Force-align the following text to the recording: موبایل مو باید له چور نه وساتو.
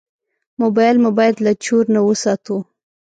موبایل 0.61 0.95
مو 1.03 1.09
باید 1.17 1.35
له 1.45 1.51
چور 1.65 1.83
نه 1.95 2.01
وساتو. 2.07 2.57